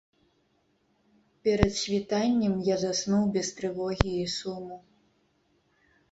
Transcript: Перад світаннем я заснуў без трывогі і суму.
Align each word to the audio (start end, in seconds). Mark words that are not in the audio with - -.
Перад 1.47 1.73
світаннем 1.81 2.55
я 2.73 2.77
заснуў 2.83 3.23
без 3.35 3.47
трывогі 3.59 4.13
і 4.23 4.31
суму. 4.37 4.77